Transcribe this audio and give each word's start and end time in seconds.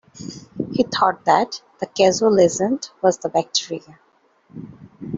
He 0.73 0.81
thought 0.81 1.25
that 1.25 1.61
the 1.79 1.85
causal 1.85 2.39
agent 2.39 2.91
was 3.03 3.19
the 3.19 3.29
bacteria. 3.29 3.99